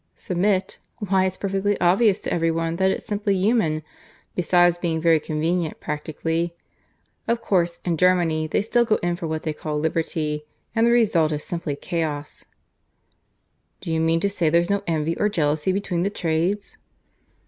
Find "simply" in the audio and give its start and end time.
3.05-3.35